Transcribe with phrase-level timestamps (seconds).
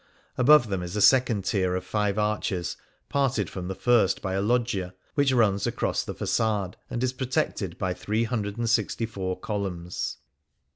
[0.35, 2.75] Above them is a second tier of five arches,
[3.07, 7.77] parted from the first by a loggia which runs across the facade, and is protected
[7.77, 10.17] by three hundred and sixty four columns.